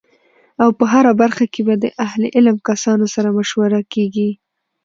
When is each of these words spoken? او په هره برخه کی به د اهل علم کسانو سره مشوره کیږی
او 0.61 0.69
په 0.77 0.85
هره 0.91 1.11
برخه 1.21 1.45
کی 1.53 1.61
به 1.67 1.75
د 1.83 1.85
اهل 2.05 2.21
علم 2.35 2.57
کسانو 2.67 3.05
سره 3.15 3.29
مشوره 3.37 3.81
کیږی 3.93 4.29